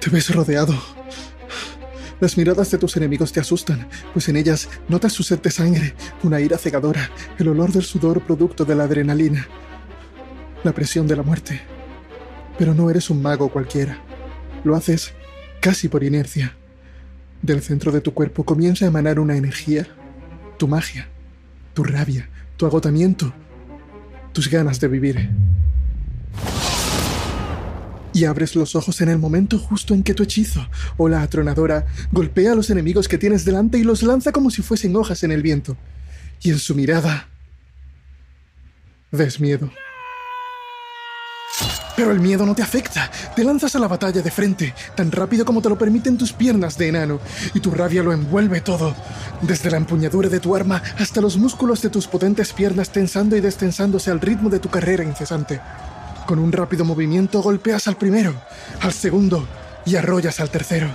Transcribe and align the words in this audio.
Te 0.00 0.10
ves 0.10 0.32
rodeado. 0.32 0.74
Las 2.20 2.36
miradas 2.36 2.70
de 2.70 2.78
tus 2.78 2.96
enemigos 2.96 3.32
te 3.32 3.40
asustan, 3.40 3.88
pues 4.12 4.28
en 4.28 4.36
ellas 4.36 4.68
notas 4.88 5.12
su 5.12 5.22
sed 5.22 5.40
de 5.40 5.50
sangre, 5.50 5.94
una 6.22 6.40
ira 6.40 6.56
cegadora, 6.56 7.10
el 7.38 7.48
olor 7.48 7.72
del 7.72 7.82
sudor 7.84 8.22
producto 8.22 8.64
de 8.64 8.74
la 8.74 8.84
adrenalina, 8.84 9.48
la 10.62 10.72
presión 10.72 11.06
de 11.06 11.16
la 11.16 11.22
muerte. 11.22 11.60
Pero 12.58 12.74
no 12.74 12.90
eres 12.90 13.10
un 13.10 13.22
mago 13.22 13.50
cualquiera. 13.50 13.98
Lo 14.64 14.76
haces 14.76 15.14
casi 15.60 15.88
por 15.88 16.04
inercia. 16.04 16.56
Del 17.42 17.62
centro 17.62 17.92
de 17.92 18.00
tu 18.00 18.14
cuerpo 18.14 18.44
comienza 18.44 18.84
a 18.84 18.88
emanar 18.88 19.20
una 19.20 19.36
energía, 19.36 19.86
tu 20.58 20.66
magia, 20.66 21.08
tu 21.74 21.84
rabia, 21.84 22.28
tu 22.56 22.66
agotamiento, 22.66 23.32
tus 24.32 24.48
ganas 24.48 24.80
de 24.80 24.88
vivir 24.88 25.30
y 28.12 28.24
abres 28.24 28.56
los 28.56 28.74
ojos 28.74 29.00
en 29.00 29.08
el 29.08 29.18
momento 29.18 29.58
justo 29.58 29.94
en 29.94 30.02
que 30.02 30.14
tu 30.14 30.22
hechizo 30.22 30.66
o 30.96 31.08
la 31.08 31.22
atronadora 31.22 31.86
golpea 32.12 32.52
a 32.52 32.54
los 32.54 32.70
enemigos 32.70 33.08
que 33.08 33.18
tienes 33.18 33.44
delante 33.44 33.78
y 33.78 33.84
los 33.84 34.02
lanza 34.02 34.32
como 34.32 34.50
si 34.50 34.62
fuesen 34.62 34.96
hojas 34.96 35.22
en 35.22 35.32
el 35.32 35.42
viento. 35.42 35.76
Y 36.42 36.50
en 36.50 36.58
su 36.58 36.74
mirada 36.74 37.28
ves 39.10 39.40
miedo. 39.40 39.70
Pero 41.96 42.12
el 42.12 42.20
miedo 42.20 42.46
no 42.46 42.54
te 42.54 42.62
afecta. 42.62 43.10
Te 43.34 43.42
lanzas 43.42 43.74
a 43.74 43.80
la 43.80 43.88
batalla 43.88 44.22
de 44.22 44.30
frente, 44.30 44.72
tan 44.94 45.10
rápido 45.10 45.44
como 45.44 45.60
te 45.60 45.68
lo 45.68 45.76
permiten 45.76 46.16
tus 46.16 46.32
piernas 46.32 46.78
de 46.78 46.86
enano, 46.86 47.18
y 47.54 47.60
tu 47.60 47.72
rabia 47.72 48.04
lo 48.04 48.12
envuelve 48.12 48.60
todo, 48.60 48.94
desde 49.42 49.68
la 49.68 49.78
empuñadura 49.78 50.28
de 50.28 50.38
tu 50.38 50.54
arma 50.54 50.80
hasta 50.96 51.20
los 51.20 51.36
músculos 51.36 51.82
de 51.82 51.90
tus 51.90 52.06
potentes 52.06 52.52
piernas 52.52 52.90
tensando 52.90 53.36
y 53.36 53.40
destensándose 53.40 54.12
al 54.12 54.20
ritmo 54.20 54.48
de 54.48 54.60
tu 54.60 54.68
carrera 54.68 55.02
incesante. 55.02 55.60
Con 56.28 56.40
un 56.40 56.52
rápido 56.52 56.84
movimiento 56.84 57.40
golpeas 57.40 57.88
al 57.88 57.96
primero, 57.96 58.34
al 58.82 58.92
segundo 58.92 59.48
y 59.86 59.96
arrollas 59.96 60.40
al 60.40 60.50
tercero, 60.50 60.86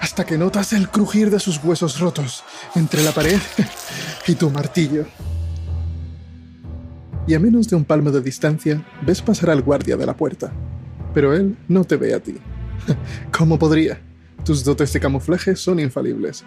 hasta 0.00 0.24
que 0.24 0.38
notas 0.38 0.72
el 0.72 0.88
crujir 0.88 1.30
de 1.30 1.40
sus 1.40 1.60
huesos 1.64 1.98
rotos 1.98 2.44
entre 2.76 3.02
la 3.02 3.10
pared 3.10 3.40
y 4.28 4.36
tu 4.36 4.50
martillo. 4.50 5.04
Y 7.26 7.34
a 7.34 7.40
menos 7.40 7.68
de 7.68 7.74
un 7.74 7.84
palmo 7.84 8.12
de 8.12 8.20
distancia 8.20 8.86
ves 9.04 9.20
pasar 9.20 9.50
al 9.50 9.62
guardia 9.62 9.96
de 9.96 10.06
la 10.06 10.16
puerta, 10.16 10.52
pero 11.12 11.34
él 11.34 11.56
no 11.66 11.82
te 11.82 11.96
ve 11.96 12.14
a 12.14 12.20
ti. 12.20 12.36
¿Cómo 13.36 13.58
podría? 13.58 14.00
Tus 14.44 14.62
dotes 14.62 14.92
de 14.92 15.00
camuflaje 15.00 15.56
son 15.56 15.80
infalibles. 15.80 16.44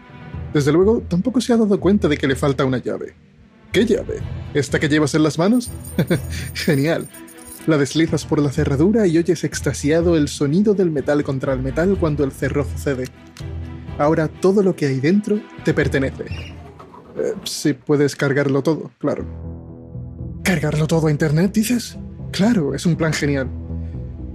Desde 0.53 0.71
luego, 0.71 1.01
tampoco 1.01 1.41
se 1.41 1.51
ha 1.51 1.57
dado 1.57 1.77
cuenta 1.81 2.07
de 2.07 2.15
que 2.15 2.27
le 2.27 2.37
falta 2.37 2.63
una 2.63 2.77
llave. 2.77 3.13
¿Qué 3.73 3.85
llave? 3.85 4.19
¿Esta 4.53 4.79
que 4.79 4.87
llevas 4.87 5.15
en 5.15 5.23
las 5.23 5.37
manos? 5.37 5.69
Genial. 6.53 7.09
La 7.67 7.77
deslizas 7.77 8.25
por 8.25 8.39
la 8.39 8.51
cerradura 8.51 9.05
y 9.05 9.17
oyes 9.17 9.43
extasiado 9.43 10.17
el 10.17 10.27
sonido 10.27 10.73
del 10.73 10.89
metal 10.89 11.23
contra 11.23 11.53
el 11.53 11.61
metal 11.61 11.95
cuando 11.99 12.23
el 12.23 12.31
cerrojo 12.31 12.71
cede. 12.75 13.05
Ahora 13.99 14.27
todo 14.27 14.63
lo 14.63 14.75
que 14.75 14.87
hay 14.87 14.99
dentro 14.99 15.39
te 15.63 15.73
pertenece. 15.73 16.25
Eh, 17.17 17.33
si 17.43 17.73
puedes 17.73 18.15
cargarlo 18.15 18.63
todo, 18.63 18.89
claro. 18.97 19.25
¿Cargarlo 20.43 20.87
todo 20.87 21.07
a 21.07 21.11
Internet, 21.11 21.53
dices? 21.53 21.97
Claro, 22.31 22.73
es 22.73 22.87
un 22.87 22.95
plan 22.95 23.13
genial. 23.13 23.47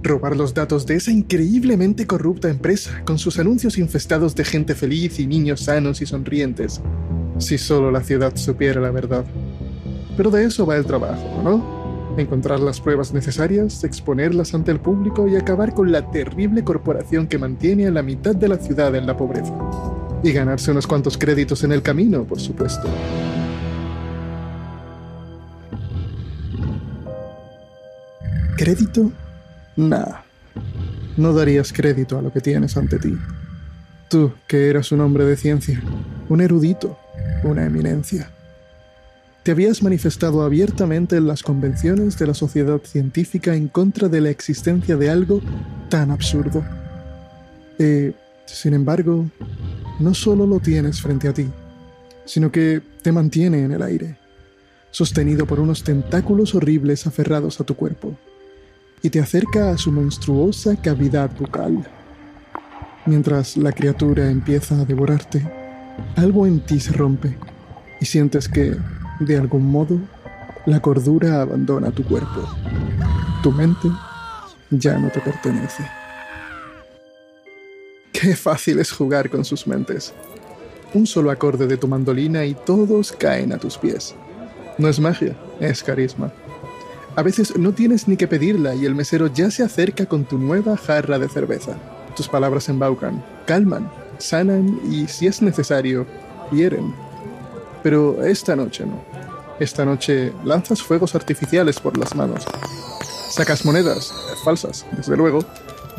Robar 0.03 0.37
los 0.37 0.53
datos 0.53 0.85
de 0.85 0.95
esa 0.95 1.11
increíblemente 1.11 2.07
corrupta 2.07 2.49
empresa 2.49 3.03
con 3.03 3.19
sus 3.19 3.39
anuncios 3.39 3.77
infestados 3.77 4.35
de 4.35 4.45
gente 4.45 4.73
feliz 4.73 5.19
y 5.19 5.27
niños 5.27 5.61
sanos 5.65 6.01
y 6.01 6.05
sonrientes. 6.05 6.81
Si 7.39 7.57
solo 7.57 7.91
la 7.91 8.03
ciudad 8.03 8.37
supiera 8.37 8.79
la 8.79 8.91
verdad. 8.91 9.25
Pero 10.15 10.31
de 10.31 10.45
eso 10.45 10.65
va 10.65 10.77
el 10.77 10.85
trabajo, 10.85 11.41
¿no? 11.43 11.76
Encontrar 12.21 12.59
las 12.59 12.81
pruebas 12.81 13.13
necesarias, 13.13 13.83
exponerlas 13.83 14.53
ante 14.53 14.71
el 14.71 14.79
público 14.79 15.27
y 15.27 15.35
acabar 15.35 15.73
con 15.73 15.91
la 15.91 16.09
terrible 16.11 16.63
corporación 16.63 17.27
que 17.27 17.37
mantiene 17.37 17.87
a 17.87 17.91
la 17.91 18.03
mitad 18.03 18.35
de 18.35 18.47
la 18.47 18.57
ciudad 18.57 18.95
en 18.95 19.05
la 19.05 19.15
pobreza. 19.15 19.53
Y 20.23 20.31
ganarse 20.31 20.71
unos 20.71 20.87
cuantos 20.87 21.17
créditos 21.17 21.63
en 21.63 21.71
el 21.71 21.81
camino, 21.81 22.23
por 22.23 22.39
supuesto. 22.39 22.87
¿Crédito? 28.57 29.11
Nah. 29.75 30.21
No 31.17 31.33
darías 31.33 31.71
crédito 31.71 32.17
a 32.17 32.21
lo 32.21 32.31
que 32.31 32.41
tienes 32.41 32.77
ante 32.77 32.97
ti. 32.97 33.15
Tú, 34.09 34.31
que 34.47 34.69
eras 34.69 34.91
un 34.91 35.01
hombre 35.01 35.25
de 35.25 35.35
ciencia, 35.35 35.81
un 36.29 36.41
erudito, 36.41 36.97
una 37.43 37.65
eminencia 37.65 38.31
te 39.47 39.51
habías 39.51 39.81
manifestado 39.81 40.41
abiertamente 40.41 41.15
en 41.15 41.25
las 41.25 41.41
convenciones 41.41 42.19
de 42.19 42.27
la 42.27 42.33
sociedad 42.33 42.81
científica 42.83 43.55
en 43.55 43.69
contra 43.69 44.09
de 44.09 44.19
la 44.19 44.29
existencia 44.29 44.97
de 44.97 45.09
algo 45.09 45.39
tan 45.87 46.11
absurdo. 46.11 46.65
Eh, 47.79 48.11
sin 48.45 48.73
embargo, 48.73 49.25
no 50.01 50.13
solo 50.13 50.45
lo 50.45 50.59
tienes 50.59 51.01
frente 51.01 51.29
a 51.29 51.33
ti, 51.33 51.47
sino 52.25 52.51
que 52.51 52.81
te 53.01 53.13
mantiene 53.13 53.63
en 53.63 53.71
el 53.71 53.83
aire, 53.83 54.17
sostenido 54.91 55.45
por 55.45 55.61
unos 55.61 55.81
tentáculos 55.81 56.53
horribles 56.53 57.07
aferrados 57.07 57.61
a 57.61 57.63
tu 57.63 57.73
cuerpo, 57.73 58.17
y 59.01 59.09
te 59.09 59.21
acerca 59.21 59.69
a 59.69 59.77
su 59.77 59.93
monstruosa 59.93 60.75
cavidad 60.75 61.31
bucal. 61.39 61.87
Mientras 63.05 63.55
la 63.55 63.71
criatura 63.71 64.29
empieza 64.29 64.81
a 64.81 64.83
devorarte, 64.83 65.49
algo 66.17 66.45
en 66.45 66.59
ti 66.59 66.81
se 66.81 66.91
rompe 66.91 67.37
y 68.01 68.05
sientes 68.05 68.49
que 68.49 68.75
de 69.19 69.37
algún 69.37 69.65
modo, 69.65 69.99
la 70.65 70.79
cordura 70.79 71.41
abandona 71.41 71.91
tu 71.91 72.03
cuerpo. 72.03 72.47
Tu 73.41 73.51
mente 73.51 73.89
ya 74.69 74.97
no 74.97 75.09
te 75.09 75.19
pertenece. 75.19 75.83
Qué 78.11 78.35
fácil 78.35 78.79
es 78.79 78.91
jugar 78.91 79.29
con 79.29 79.45
sus 79.45 79.67
mentes. 79.67 80.13
Un 80.93 81.05
solo 81.05 81.31
acorde 81.31 81.67
de 81.67 81.77
tu 81.77 81.87
mandolina 81.87 82.45
y 82.45 82.53
todos 82.53 83.11
caen 83.11 83.53
a 83.53 83.57
tus 83.57 83.77
pies. 83.77 84.15
No 84.77 84.87
es 84.87 84.99
magia, 84.99 85.35
es 85.59 85.83
carisma. 85.83 86.31
A 87.15 87.23
veces 87.23 87.57
no 87.57 87.71
tienes 87.71 88.07
ni 88.07 88.15
que 88.15 88.27
pedirla 88.27 88.75
y 88.75 88.85
el 88.85 88.93
mesero 88.93 89.27
ya 89.27 89.49
se 89.49 89.63
acerca 89.63 90.05
con 90.05 90.25
tu 90.25 90.37
nueva 90.37 90.77
jarra 90.77 91.17
de 91.17 91.29
cerveza. 91.29 91.77
Tus 92.15 92.27
palabras 92.27 92.69
embaucan, 92.69 93.23
calman, 93.45 93.91
sanan 94.19 94.79
y, 94.91 95.07
si 95.07 95.27
es 95.27 95.41
necesario, 95.41 96.05
hieren 96.51 96.93
pero 97.83 98.21
esta 98.25 98.53
noche 98.53 98.85
no. 98.85 99.01
Esta 99.59 99.85
noche 99.85 100.33
lanzas 100.43 100.83
fuegos 100.83 101.15
artificiales 101.15 101.79
por 101.79 101.97
las 101.97 102.15
manos. 102.15 102.45
Sacas 103.29 103.65
monedas, 103.65 104.13
falsas, 104.43 104.85
desde 104.95 105.17
luego, 105.17 105.39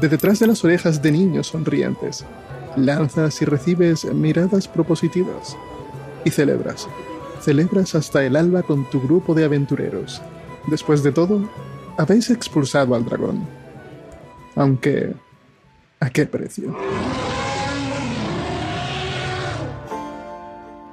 de 0.00 0.08
detrás 0.08 0.38
de 0.38 0.46
las 0.46 0.64
orejas 0.64 1.02
de 1.02 1.10
niños 1.10 1.48
sonrientes. 1.48 2.24
Lanzas 2.76 3.42
y 3.42 3.44
recibes 3.44 4.04
miradas 4.04 4.68
propositivas. 4.68 5.56
Y 6.24 6.30
celebras. 6.30 6.88
Celebras 7.40 7.94
hasta 7.94 8.24
el 8.24 8.36
alba 8.36 8.62
con 8.62 8.88
tu 8.90 9.00
grupo 9.00 9.34
de 9.34 9.44
aventureros. 9.44 10.22
Después 10.68 11.02
de 11.02 11.12
todo, 11.12 11.48
habéis 11.96 12.30
expulsado 12.30 12.94
al 12.94 13.04
dragón. 13.04 13.46
Aunque... 14.54 15.14
¿A 16.00 16.10
qué 16.10 16.26
precio? 16.26 16.76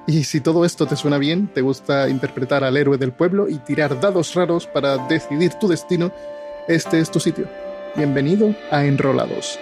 Y 0.07 0.23
si 0.25 0.39
todo 0.39 0.65
esto 0.65 0.85
te 0.85 0.95
suena 0.95 1.17
bien, 1.17 1.47
te 1.47 1.61
gusta 1.61 2.09
interpretar 2.09 2.63
al 2.63 2.77
héroe 2.77 2.97
del 2.97 3.11
pueblo 3.11 3.49
y 3.49 3.57
tirar 3.57 3.99
dados 3.99 4.35
raros 4.35 4.67
para 4.67 4.97
decidir 5.07 5.53
tu 5.55 5.67
destino, 5.67 6.11
este 6.67 6.99
es 6.99 7.09
tu 7.09 7.19
sitio. 7.19 7.47
Bienvenido 7.95 8.53
a 8.69 8.85
Enrolados. 8.85 9.57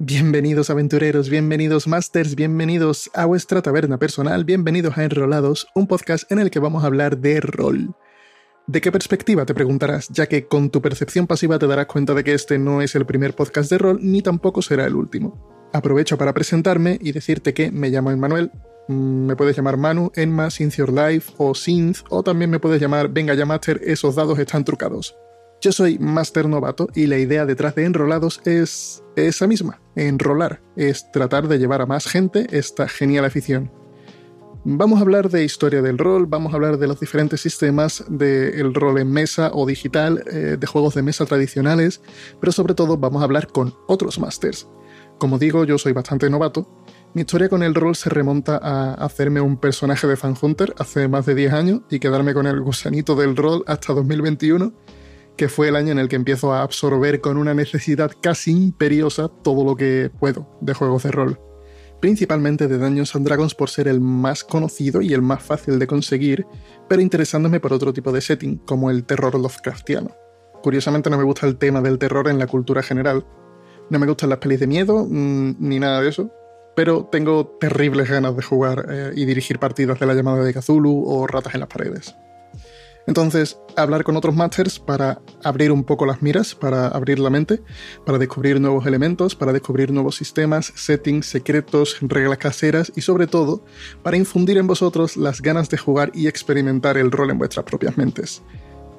Bienvenidos 0.00 0.70
aventureros, 0.70 1.30
bienvenidos 1.30 1.86
masters, 1.86 2.34
bienvenidos 2.34 3.12
a 3.14 3.26
vuestra 3.26 3.62
taberna 3.62 3.96
personal, 3.96 4.44
bienvenidos 4.44 4.98
a 4.98 5.04
Enrolados, 5.04 5.68
un 5.72 5.86
podcast 5.86 6.30
en 6.32 6.40
el 6.40 6.50
que 6.50 6.58
vamos 6.58 6.82
a 6.82 6.88
hablar 6.88 7.18
de 7.18 7.40
rol. 7.40 7.94
¿De 8.66 8.80
qué 8.80 8.90
perspectiva 8.90 9.46
te 9.46 9.54
preguntarás? 9.54 10.08
Ya 10.08 10.26
que 10.26 10.48
con 10.48 10.70
tu 10.70 10.82
percepción 10.82 11.28
pasiva 11.28 11.60
te 11.60 11.68
darás 11.68 11.86
cuenta 11.86 12.12
de 12.12 12.24
que 12.24 12.34
este 12.34 12.58
no 12.58 12.82
es 12.82 12.96
el 12.96 13.06
primer 13.06 13.34
podcast 13.34 13.70
de 13.70 13.78
rol 13.78 14.00
ni 14.02 14.20
tampoco 14.20 14.62
será 14.62 14.84
el 14.84 14.96
último. 14.96 15.70
Aprovecho 15.72 16.18
para 16.18 16.34
presentarme 16.34 16.98
y 17.00 17.12
decirte 17.12 17.54
que 17.54 17.70
me 17.70 17.88
llamo 17.88 18.10
Emmanuel, 18.10 18.50
mm, 18.88 19.26
me 19.26 19.36
puedes 19.36 19.56
llamar 19.56 19.76
Manu, 19.76 20.10
Enma, 20.16 20.50
Synth 20.50 20.74
Your 20.74 20.92
Life 20.92 21.34
o 21.38 21.54
Synth, 21.54 22.00
o 22.10 22.24
también 22.24 22.50
me 22.50 22.58
puedes 22.58 22.80
llamar 22.80 23.10
Venga 23.10 23.34
ya 23.34 23.46
Master, 23.46 23.80
esos 23.84 24.16
dados 24.16 24.40
están 24.40 24.64
trucados. 24.64 25.16
Yo 25.64 25.72
soy 25.72 25.98
Master 25.98 26.46
Novato 26.46 26.90
y 26.94 27.06
la 27.06 27.16
idea 27.16 27.46
detrás 27.46 27.74
de 27.74 27.86
Enrolados 27.86 28.42
es 28.44 29.02
esa 29.16 29.46
misma, 29.46 29.80
enrolar, 29.96 30.60
es 30.76 31.10
tratar 31.10 31.48
de 31.48 31.58
llevar 31.58 31.80
a 31.80 31.86
más 31.86 32.04
gente 32.06 32.46
esta 32.50 32.86
genial 32.86 33.24
afición. 33.24 33.72
Vamos 34.64 34.98
a 34.98 35.00
hablar 35.00 35.30
de 35.30 35.42
historia 35.42 35.80
del 35.80 35.96
rol, 35.96 36.26
vamos 36.26 36.52
a 36.52 36.56
hablar 36.56 36.76
de 36.76 36.86
los 36.86 37.00
diferentes 37.00 37.40
sistemas 37.40 38.04
del 38.10 38.74
rol 38.74 38.98
en 38.98 39.10
mesa 39.10 39.52
o 39.54 39.64
digital, 39.64 40.22
eh, 40.30 40.58
de 40.60 40.66
juegos 40.66 40.96
de 40.96 41.02
mesa 41.02 41.24
tradicionales, 41.24 42.02
pero 42.40 42.52
sobre 42.52 42.74
todo 42.74 42.98
vamos 42.98 43.22
a 43.22 43.24
hablar 43.24 43.46
con 43.46 43.74
otros 43.86 44.18
masters. 44.18 44.68
Como 45.16 45.38
digo, 45.38 45.64
yo 45.64 45.78
soy 45.78 45.94
bastante 45.94 46.28
novato 46.28 46.68
Mi 47.14 47.22
historia 47.22 47.48
con 47.48 47.62
el 47.62 47.74
rol 47.74 47.96
se 47.96 48.10
remonta 48.10 48.58
a 48.62 48.92
hacerme 49.02 49.40
un 49.40 49.56
personaje 49.56 50.06
de 50.06 50.16
Fan 50.16 50.34
Hunter 50.38 50.74
hace 50.78 51.08
más 51.08 51.24
de 51.24 51.34
10 51.34 51.52
años 51.54 51.80
y 51.88 52.00
quedarme 52.00 52.34
con 52.34 52.46
el 52.46 52.60
gusanito 52.60 53.14
del 53.14 53.34
rol 53.34 53.64
hasta 53.66 53.94
2021, 53.94 54.74
que 55.36 55.48
fue 55.48 55.68
el 55.68 55.76
año 55.76 55.92
en 55.92 55.98
el 55.98 56.08
que 56.08 56.16
empiezo 56.16 56.52
a 56.52 56.62
absorber 56.62 57.20
con 57.20 57.36
una 57.36 57.54
necesidad 57.54 58.12
casi 58.20 58.52
imperiosa 58.52 59.28
todo 59.28 59.64
lo 59.64 59.76
que 59.76 60.10
puedo 60.18 60.58
de 60.60 60.74
juegos 60.74 61.02
de 61.02 61.10
rol. 61.10 61.40
Principalmente 62.00 62.68
de 62.68 62.78
Dungeons 62.78 63.16
and 63.16 63.26
Dragons 63.26 63.54
por 63.54 63.70
ser 63.70 63.88
el 63.88 64.00
más 64.00 64.44
conocido 64.44 65.00
y 65.00 65.14
el 65.14 65.22
más 65.22 65.42
fácil 65.42 65.78
de 65.78 65.86
conseguir, 65.86 66.46
pero 66.88 67.00
interesándome 67.00 67.60
por 67.60 67.72
otro 67.72 67.92
tipo 67.92 68.12
de 68.12 68.20
setting, 68.20 68.58
como 68.58 68.90
el 68.90 69.04
terror 69.04 69.34
Lovecraftiano. 69.34 70.10
Curiosamente 70.62 71.10
no 71.10 71.16
me 71.16 71.24
gusta 71.24 71.46
el 71.46 71.56
tema 71.56 71.80
del 71.80 71.98
terror 71.98 72.28
en 72.28 72.38
la 72.38 72.46
cultura 72.46 72.82
general. 72.82 73.26
No 73.90 73.98
me 73.98 74.06
gustan 74.06 74.30
las 74.30 74.38
pelis 74.38 74.60
de 74.60 74.66
miedo, 74.66 75.06
mm, 75.08 75.56
ni 75.58 75.78
nada 75.78 76.00
de 76.00 76.08
eso, 76.08 76.30
pero 76.76 77.08
tengo 77.10 77.56
terribles 77.60 78.08
ganas 78.08 78.36
de 78.36 78.42
jugar 78.42 78.86
eh, 78.88 79.12
y 79.14 79.24
dirigir 79.24 79.58
partidas 79.58 79.98
de 79.98 80.06
la 80.06 80.14
llamada 80.14 80.44
de 80.44 80.52
Cthulhu 80.52 81.04
o 81.06 81.26
ratas 81.26 81.54
en 81.54 81.60
las 81.60 81.68
paredes. 81.68 82.14
Entonces, 83.06 83.58
hablar 83.76 84.02
con 84.02 84.16
otros 84.16 84.34
masters 84.34 84.78
para 84.78 85.20
abrir 85.42 85.72
un 85.72 85.84
poco 85.84 86.06
las 86.06 86.22
miras, 86.22 86.54
para 86.54 86.88
abrir 86.88 87.18
la 87.18 87.30
mente, 87.30 87.60
para 88.06 88.18
descubrir 88.18 88.60
nuevos 88.60 88.86
elementos, 88.86 89.34
para 89.34 89.52
descubrir 89.52 89.92
nuevos 89.92 90.16
sistemas, 90.16 90.72
settings, 90.74 91.26
secretos, 91.26 91.98
reglas 92.00 92.38
caseras 92.38 92.92
y 92.96 93.02
sobre 93.02 93.26
todo, 93.26 93.62
para 94.02 94.16
infundir 94.16 94.56
en 94.56 94.66
vosotros 94.66 95.16
las 95.16 95.42
ganas 95.42 95.68
de 95.68 95.76
jugar 95.76 96.12
y 96.14 96.28
experimentar 96.28 96.96
el 96.96 97.10
rol 97.10 97.30
en 97.30 97.38
vuestras 97.38 97.66
propias 97.66 97.98
mentes. 97.98 98.42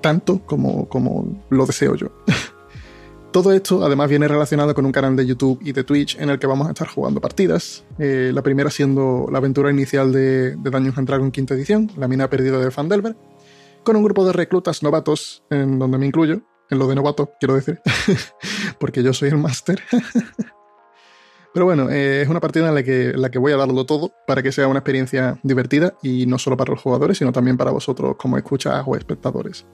Tanto 0.01 0.45
como, 0.45 0.87
como 0.87 1.43
lo 1.49 1.65
deseo 1.65 1.95
yo. 1.95 2.11
Todo 3.31 3.51
esto 3.51 3.83
además 3.83 4.09
viene 4.09 4.29
relacionado 4.29 4.73
con 4.73 4.85
un 4.85 4.93
canal 4.93 5.15
de 5.17 5.25
YouTube 5.25 5.59
y 5.61 5.73
de 5.73 5.83
Twitch 5.83 6.17
en 6.19 6.29
el 6.29 6.39
que 6.39 6.47
vamos 6.47 6.67
a 6.67 6.69
estar 6.69 6.87
jugando 6.87 7.19
partidas. 7.19 7.83
Eh, 7.99 8.31
la 8.33 8.41
primera 8.41 8.69
siendo 8.69 9.27
la 9.29 9.39
aventura 9.39 9.69
inicial 9.71 10.13
de, 10.13 10.55
de 10.55 10.69
Dungeons 10.69 11.05
Dragons 11.05 11.33
quinta 11.33 11.53
edición, 11.53 11.91
la 11.97 12.07
mina 12.07 12.29
perdida 12.29 12.59
de 12.59 12.71
Fandelver, 12.71 13.17
con 13.85 13.95
un 13.95 14.03
grupo 14.03 14.25
de 14.25 14.33
reclutas 14.33 14.83
novatos, 14.83 15.43
en 15.49 15.79
donde 15.79 15.97
me 15.97 16.05
incluyo, 16.05 16.41
en 16.69 16.79
lo 16.79 16.87
de 16.87 16.95
novato, 16.95 17.31
quiero 17.39 17.55
decir, 17.55 17.79
porque 18.79 19.01
yo 19.01 19.13
soy 19.13 19.29
el 19.29 19.37
máster. 19.37 19.81
Pero 21.53 21.63
bueno, 21.63 21.89
eh, 21.89 22.23
es 22.23 22.27
una 22.27 22.41
partida 22.41 22.67
en 22.67 22.75
la, 22.75 22.83
que, 22.83 23.11
en 23.11 23.21
la 23.21 23.31
que 23.31 23.39
voy 23.39 23.53
a 23.53 23.57
darlo 23.57 23.85
todo 23.85 24.11
para 24.27 24.43
que 24.43 24.51
sea 24.51 24.67
una 24.67 24.79
experiencia 24.79 25.39
divertida 25.41 25.93
y 26.03 26.25
no 26.25 26.37
solo 26.37 26.57
para 26.57 26.71
los 26.71 26.81
jugadores, 26.81 27.17
sino 27.17 27.31
también 27.31 27.55
para 27.55 27.71
vosotros 27.71 28.17
como 28.17 28.37
escuchas 28.37 28.83
o 28.85 28.97
espectadores. 28.97 29.65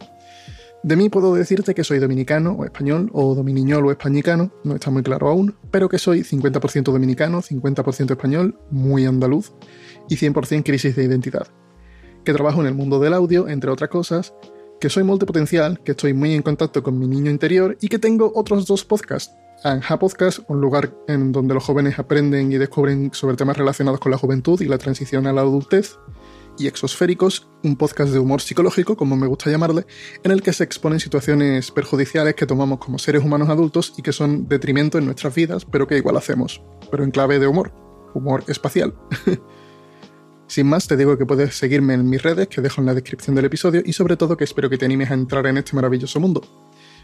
De 0.84 0.96
mí 0.96 1.10
puedo 1.10 1.34
decirte 1.34 1.74
que 1.74 1.84
soy 1.84 1.98
dominicano 1.98 2.52
o 2.52 2.66
español, 2.66 3.10
o 3.13 3.34
dominiñol 3.34 3.86
o 3.88 3.92
españicano, 3.92 4.52
no 4.63 4.75
está 4.75 4.92
muy 4.92 5.02
claro 5.02 5.30
aún, 5.30 5.56
pero 5.72 5.90
que 5.90 5.98
soy 5.98 6.22
50% 6.22 6.92
dominicano, 6.92 7.42
50% 7.42 8.12
español, 8.12 8.60
muy 8.69 9.06
andaluz 9.06 9.54
y 10.08 10.18
100% 10.18 10.63
crisis 10.63 10.96
de 10.96 11.04
identidad. 11.04 11.48
Que 12.24 12.34
trabajo 12.34 12.62
en 12.62 12.68
el 12.68 12.76
mundo 12.76 13.00
del 13.00 13.14
audio, 13.14 13.48
entre 13.48 13.72
otras 13.72 13.90
cosas, 13.90 14.34
que 14.80 14.90
soy 14.90 15.04
multipotencial, 15.04 15.80
que 15.84 15.92
estoy 15.92 16.14
muy 16.14 16.34
en 16.34 16.42
contacto 16.42 16.84
con 16.84 16.98
mi 16.98 17.08
niño 17.08 17.32
interior 17.32 17.78
y 17.82 17.88
que 17.88 18.00
tengo 18.00 18.32
otros 18.36 18.66
dos 18.66 18.84
podcasts. 18.84 19.34
Anja 19.64 20.00
Podcast, 20.00 20.40
un 20.48 20.60
lugar 20.60 20.92
en 21.08 21.32
donde 21.32 21.54
los 21.54 21.64
jóvenes 21.64 22.00
aprenden 22.00 22.52
y 22.52 22.58
descubren 22.58 23.12
sobre 23.14 23.36
temas 23.36 23.58
relacionados 23.58 24.00
con 24.00 24.12
la 24.12 24.18
juventud 24.18 24.60
y 24.62 24.66
la 24.66 24.80
transición 24.80 25.28
a 25.28 25.34
la 25.34 25.42
adultez, 25.42 25.98
y 26.58 26.68
Exosféricos, 26.68 27.48
un 27.64 27.76
podcast 27.76 28.12
de 28.12 28.20
humor 28.20 28.42
psicológico, 28.42 28.96
como 28.96 29.16
me 29.16 29.28
gusta 29.28 29.50
llamarle, 29.50 29.86
en 30.24 30.32
el 30.32 30.42
que 30.42 30.54
se 30.54 30.64
exponen 30.64 31.00
situaciones 31.00 31.72
perjudiciales 31.72 32.36
que 32.36 32.46
tomamos 32.46 32.80
como 32.80 33.00
seres 33.00 33.24
humanos 33.24 33.50
adultos 33.50 33.94
y 33.98 34.02
que 34.02 34.12
son 34.12 34.48
detrimento 34.48 34.98
en 34.98 35.06
nuestras 35.06 35.34
vidas, 35.34 35.66
pero 35.66 35.88
que 35.88 35.98
igual 35.98 36.18
hacemos, 36.18 36.62
pero 36.90 37.04
en 37.04 37.12
clave 37.12 37.40
de 37.40 37.48
humor, 37.48 37.74
humor 38.14 38.44
espacial. 38.48 38.94
Sin 40.51 40.68
más, 40.68 40.86
te 40.86 40.98
digo 40.98 41.18
que 41.18 41.25
puedes 41.25 41.56
seguirme 41.56 41.94
en 41.94 42.09
mis 42.09 42.21
redes, 42.21 42.50
que 42.50 42.59
dejo 42.59 42.81
en 42.81 42.88
la 42.88 42.94
descripción 42.94 43.38
del 43.38 43.45
episodio, 43.45 43.81
y 43.86 43.94
sobre 43.94 44.18
todo 44.18 44.36
que 44.36 44.44
espero 44.44 44.69
que 44.69 44.77
te 44.77 44.83
animes 44.83 45.09
a 45.09 45.13
entrar 45.13 45.48
en 45.48 45.57
este 45.57 45.77
maravilloso 45.77 46.19
mundo. 46.19 46.42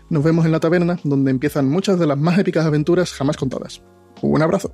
Nos 0.09 0.21
vemos 0.21 0.45
en 0.45 0.51
la 0.51 0.59
taberna, 0.59 0.99
donde 1.05 1.31
empiezan 1.31 1.69
muchas 1.69 1.97
de 1.97 2.07
las 2.07 2.17
más 2.17 2.37
épicas 2.37 2.65
aventuras 2.65 3.13
jamás 3.13 3.37
contadas. 3.37 3.81
Un 4.21 4.41
abrazo. 4.41 4.73